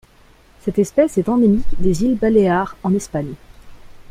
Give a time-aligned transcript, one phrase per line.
[0.61, 3.35] Cette espèce est endémique des îles Baléares en Espagne.